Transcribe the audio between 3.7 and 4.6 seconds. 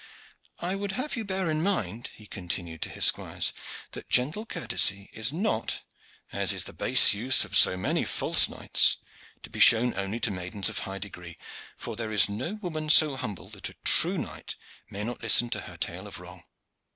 "that gentle